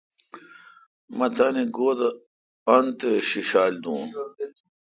مہ 1.17 1.27
تانی 1.35 1.63
گو°تہ 1.75 2.09
ان 2.71 2.85
تے°ݭیݭال 2.99 3.73
دون۔ 3.83 4.03